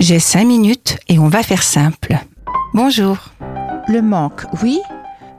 [0.00, 2.16] J'ai cinq minutes et on va faire simple.
[2.72, 3.18] Bonjour.
[3.86, 4.80] Le manque, oui,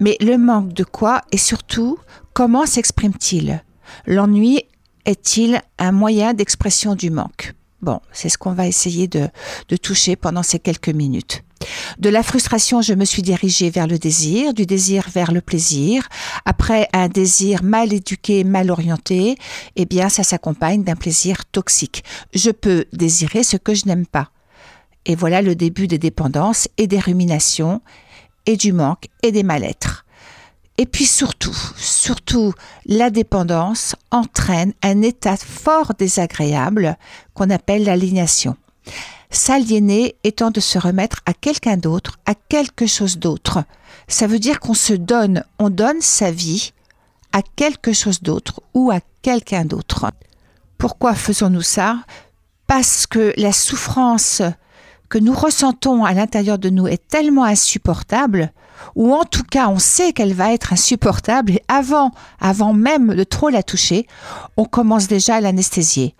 [0.00, 1.98] mais le manque de quoi et surtout,
[2.32, 3.62] comment s'exprime-t-il?
[4.06, 4.62] L'ennui
[5.04, 7.52] est-il un moyen d'expression du manque?
[7.82, 9.28] Bon, c'est ce qu'on va essayer de,
[9.68, 11.44] de toucher pendant ces quelques minutes.
[11.98, 16.08] De la frustration, je me suis dirigée vers le désir, du désir vers le plaisir.
[16.46, 19.36] Après un désir mal éduqué, mal orienté,
[19.76, 22.04] eh bien, ça s'accompagne d'un plaisir toxique.
[22.32, 24.30] Je peux désirer ce que je n'aime pas.
[25.06, 27.80] Et voilà le début des dépendances et des ruminations
[28.44, 30.04] et du manque et des mal-être.
[30.78, 32.52] Et puis surtout, surtout,
[32.84, 36.98] la dépendance entraîne un état fort désagréable
[37.32, 38.56] qu'on appelle l'aliénation.
[39.30, 43.64] S'aliéner étant de se remettre à quelqu'un d'autre, à quelque chose d'autre.
[44.08, 46.72] Ça veut dire qu'on se donne, on donne sa vie
[47.32, 50.10] à quelque chose d'autre ou à quelqu'un d'autre.
[50.78, 51.98] Pourquoi faisons-nous ça?
[52.66, 54.42] Parce que la souffrance
[55.08, 58.52] que nous ressentons à l'intérieur de nous est tellement insupportable,
[58.94, 63.24] ou en tout cas on sait qu'elle va être insupportable, et avant, avant même de
[63.24, 64.06] trop la toucher,
[64.56, 66.14] on commence déjà à l'anesthésier.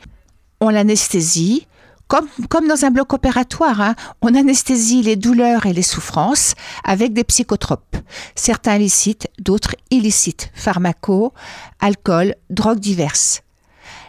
[0.61, 1.67] On l'anesthésie,
[2.09, 7.25] comme, dans un bloc opératoire, hein, on anesthésie les douleurs et les souffrances avec des
[7.25, 7.97] psychotropes,
[8.37, 11.33] certains licites, d'autres illicites, pharmacos,
[11.81, 13.43] alcool, drogues diverses.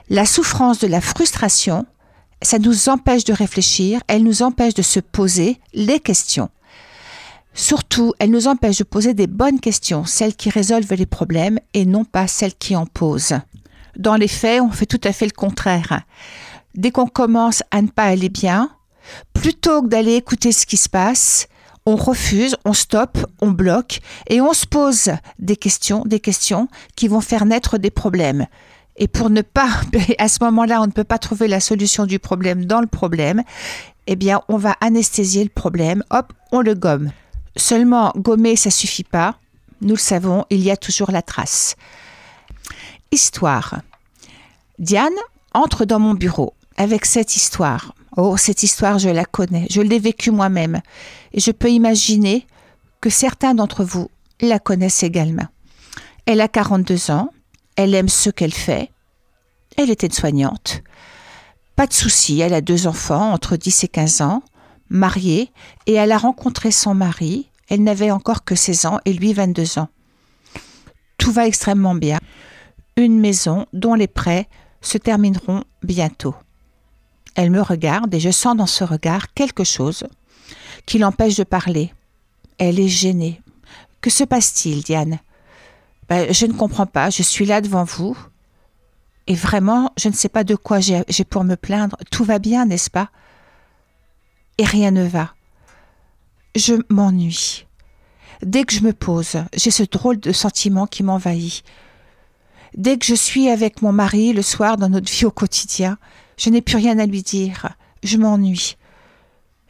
[0.09, 1.85] La souffrance de la frustration,
[2.41, 6.49] ça nous empêche de réfléchir, elle nous empêche de se poser les questions.
[7.53, 11.85] Surtout, elle nous empêche de poser des bonnes questions, celles qui résolvent les problèmes et
[11.85, 13.39] non pas celles qui en posent.
[13.97, 16.01] Dans les faits, on fait tout à fait le contraire.
[16.75, 18.69] Dès qu'on commence à ne pas aller bien,
[19.33, 21.47] plutôt que d'aller écouter ce qui se passe,
[21.87, 27.07] on refuse, on stoppe, on bloque et on se pose des questions, des questions qui
[27.07, 28.45] vont faire naître des problèmes.
[28.97, 29.69] Et pour ne pas,
[30.17, 33.43] à ce moment-là, on ne peut pas trouver la solution du problème dans le problème,
[34.07, 37.11] eh bien, on va anesthésier le problème, hop, on le gomme.
[37.55, 39.35] Seulement, gommer, ça suffit pas.
[39.81, 41.75] Nous le savons, il y a toujours la trace.
[43.11, 43.81] Histoire.
[44.79, 45.13] Diane
[45.53, 47.93] entre dans mon bureau avec cette histoire.
[48.15, 50.81] Oh, cette histoire, je la connais, je l'ai vécue moi-même,
[51.33, 52.47] et je peux imaginer
[53.01, 54.09] que certains d'entre vous
[54.41, 55.47] la connaissent également.
[56.25, 57.29] Elle a 42 ans,
[57.75, 58.91] elle aime ce qu'elle fait.
[59.77, 60.81] Elle était soignante.
[61.75, 64.41] Pas de souci, elle a deux enfants entre 10 et 15 ans,
[64.89, 65.51] mariée,
[65.85, 67.51] et elle a rencontré son mari.
[67.69, 69.89] Elle n'avait encore que 16 ans et lui 22 ans.
[71.19, 72.17] Tout va extrêmement bien.
[72.95, 74.47] Une maison dont les prêts
[74.81, 76.33] se termineront bientôt.
[77.35, 80.07] Elle me regarde et je sens dans ce regard quelque chose
[80.87, 81.93] qui l'empêche de parler.
[82.57, 83.41] Elle est gênée.
[84.01, 85.19] Que se passe-t-il, Diane?
[86.09, 88.17] Ben, je ne comprends pas, je suis là devant vous,
[89.27, 91.97] et vraiment, je ne sais pas de quoi j'ai pour me plaindre.
[92.11, 93.09] Tout va bien, n'est-ce pas?
[94.57, 95.33] Et rien ne va.
[96.55, 97.65] Je m'ennuie.
[98.41, 101.63] Dès que je me pose, j'ai ce drôle de sentiment qui m'envahit.
[102.75, 105.97] Dès que je suis avec mon mari le soir dans notre vie au quotidien,
[106.37, 107.69] je n'ai plus rien à lui dire.
[108.03, 108.77] Je m'ennuie.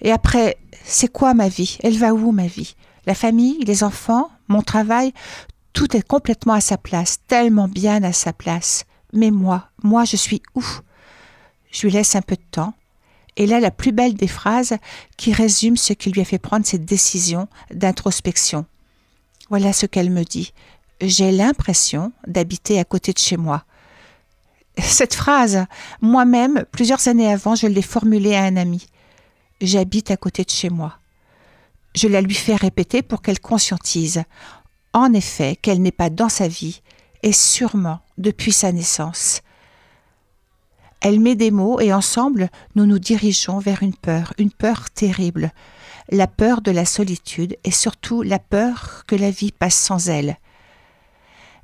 [0.01, 1.77] Et après, c'est quoi ma vie?
[1.81, 2.75] Elle va où ma vie?
[3.05, 5.13] La famille, les enfants, mon travail,
[5.73, 8.85] tout est complètement à sa place, tellement bien à sa place.
[9.13, 10.63] Mais moi, moi, je suis où?
[11.71, 12.73] Je lui laisse un peu de temps.
[13.35, 14.75] Et là, la plus belle des phrases
[15.15, 18.65] qui résume ce qui lui a fait prendre cette décision d'introspection.
[19.49, 20.53] Voilà ce qu'elle me dit.
[21.01, 23.63] J'ai l'impression d'habiter à côté de chez moi.
[24.79, 25.65] Cette phrase,
[26.01, 28.87] moi-même, plusieurs années avant, je l'ai formulée à un ami.
[29.61, 30.97] J'habite à côté de chez moi.
[31.95, 34.23] Je la lui fais répéter pour qu'elle conscientise
[34.93, 36.81] en effet qu'elle n'est pas dans sa vie,
[37.31, 39.41] sûrement depuis sa naissance.
[41.01, 45.51] Elle met des mots et ensemble nous nous dirigeons vers une peur, une peur terrible,
[46.09, 50.37] la peur de la solitude et surtout la peur que la vie passe sans elle.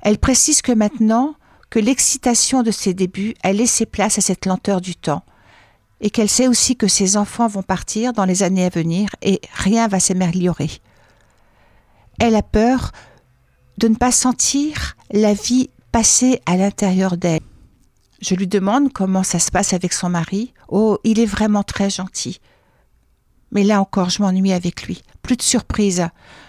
[0.02, 1.34] Elle précise que maintenant
[1.70, 5.24] que l'excitation de ses débuts a laissé place à cette lenteur du temps,
[6.00, 9.40] et qu'elle sait aussi que ses enfants vont partir dans les années à venir et
[9.54, 10.70] rien va s'améliorer.
[12.20, 12.92] Elle a peur
[13.78, 17.40] de ne pas sentir la vie passer à l'intérieur d'elle.
[18.20, 20.54] Je lui demande comment ça se passe avec son mari.
[20.68, 22.40] Oh, il est vraiment très gentil.
[23.52, 25.02] Mais là encore, je m'ennuie avec lui.
[25.22, 26.08] Plus de surprise.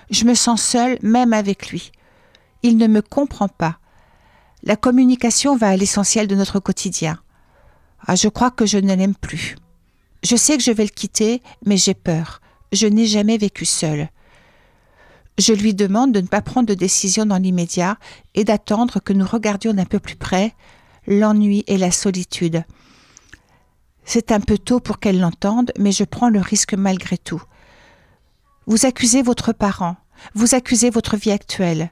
[0.09, 1.91] Je me sens seule même avec lui.
[2.63, 3.77] Il ne me comprend pas.
[4.63, 7.19] La communication va à l'essentiel de notre quotidien.
[8.07, 9.55] Ah, je crois que je ne l'aime plus.
[10.23, 12.41] Je sais que je vais le quitter, mais j'ai peur.
[12.71, 14.09] Je n'ai jamais vécu seule.
[15.37, 17.97] Je lui demande de ne pas prendre de décision dans l'immédiat
[18.35, 20.53] et d'attendre que nous regardions d'un peu plus près
[21.07, 22.63] l'ennui et la solitude.
[24.05, 27.41] C'est un peu tôt pour qu'elle l'entende, mais je prends le risque malgré tout.
[28.65, 29.97] Vous accusez votre parent,
[30.33, 31.91] vous accusez votre vie actuelle,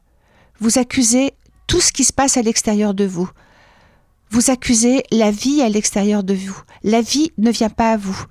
[0.59, 1.33] vous accusez
[1.67, 3.29] tout ce qui se passe à l'extérieur de vous.
[4.29, 6.59] Vous accusez la vie à l'extérieur de vous.
[6.83, 8.25] La vie ne vient pas à vous.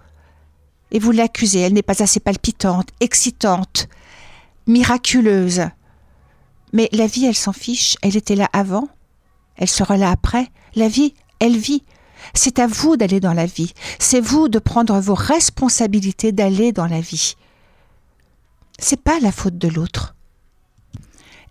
[0.90, 3.88] Et vous l'accusez, elle n'est pas assez palpitante, excitante,
[4.66, 5.62] miraculeuse.
[6.72, 8.88] Mais la vie, elle s'en fiche, elle était là avant,
[9.56, 10.48] elle sera là après.
[10.74, 11.84] La vie, elle vit.
[12.34, 13.74] C'est à vous d'aller dans la vie.
[13.98, 17.34] C'est vous de prendre vos responsabilités d'aller dans la vie.
[18.78, 20.14] C'est pas la faute de l'autre.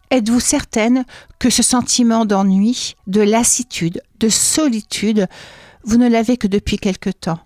[0.09, 1.05] Êtes-vous certaine
[1.39, 5.27] que ce sentiment d'ennui, de lassitude, de solitude,
[5.83, 7.39] vous ne l'avez que depuis quelque temps?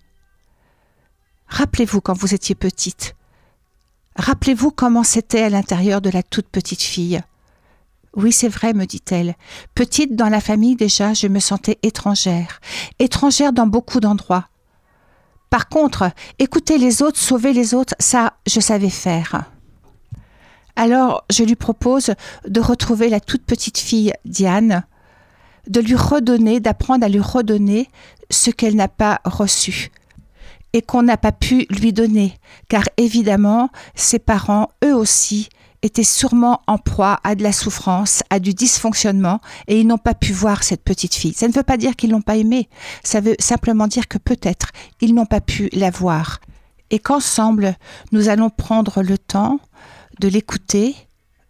[1.47, 3.15] Rappelez-vous quand vous étiez petite.
[4.15, 7.21] Rappelez-vous comment c'était à l'intérieur de la toute petite fille.
[8.15, 9.35] Oui, c'est vrai, me dit-elle.
[9.73, 12.61] Petite dans la famille déjà, je me sentais étrangère,
[12.99, 14.47] étrangère dans beaucoup d'endroits.
[15.49, 19.43] Par contre, écouter les autres, sauver les autres, ça, je savais faire.
[20.77, 22.13] Alors je lui propose
[22.47, 24.83] de retrouver la toute petite fille Diane,
[25.67, 27.89] de lui redonner, d'apprendre à lui redonner
[28.29, 29.91] ce qu'elle n'a pas reçu
[30.75, 32.37] et qu'on n'a pas pu lui donner,
[32.67, 35.47] car évidemment, ses parents, eux aussi,
[35.81, 39.39] étaient sûrement en proie à de la souffrance, à du dysfonctionnement,
[39.69, 41.31] et ils n'ont pas pu voir cette petite fille.
[41.33, 42.67] Ça ne veut pas dire qu'ils l'ont pas aimée,
[43.03, 46.41] ça veut simplement dire que peut-être ils n'ont pas pu la voir.
[46.91, 47.77] Et qu'ensemble,
[48.11, 49.61] nous allons prendre le temps
[50.19, 50.93] de l'écouter,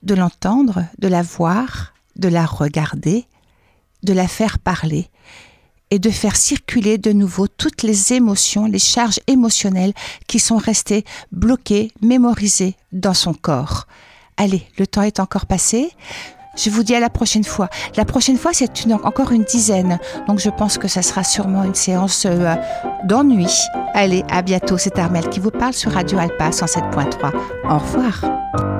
[0.03, 3.25] de l'entendre, de la voir, de la regarder,
[4.03, 5.09] de la faire parler
[5.91, 9.93] et de faire circuler de nouveau toutes les émotions, les charges émotionnelles
[10.27, 13.87] qui sont restées bloquées, mémorisées dans son corps.
[14.37, 15.91] Allez, le temps est encore passé.
[16.57, 17.69] Je vous dis à la prochaine fois.
[17.97, 18.69] La prochaine fois, c'est
[19.03, 19.99] encore une dizaine.
[20.27, 22.55] Donc je pense que ça sera sûrement une séance euh,
[23.03, 23.49] d'ennui.
[23.93, 24.77] Allez, à bientôt.
[24.77, 27.33] C'est Armel qui vous parle sur Radio Alpa 107.3.
[27.69, 28.74] Au revoir.